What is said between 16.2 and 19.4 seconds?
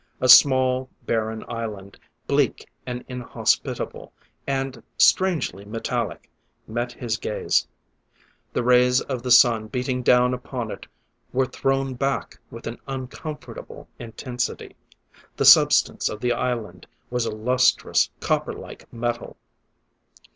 island was a lustrous, copperlike metal.